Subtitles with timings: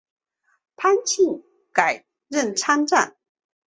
[0.77, 3.15] 潘靖改任参赞。